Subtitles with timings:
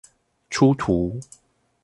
[0.49, 1.21] 出圖